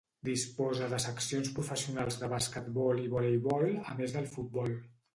Disposa 0.27 0.87
de 0.93 0.99
seccions 1.03 1.51
professionals 1.59 2.19
de 2.23 2.31
basquetbol 2.33 3.05
i 3.05 3.15
voleibol, 3.15 3.71
a 3.95 3.99
més 4.03 4.21
del 4.21 4.31
futbol. 4.37 4.79